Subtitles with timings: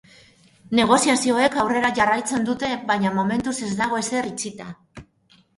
[0.79, 4.73] Negoziazioek aurrera jarraitzen dute, baina, momentuz, ez dago ezer itxita.